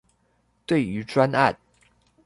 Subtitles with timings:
[0.65, 1.55] 對於專案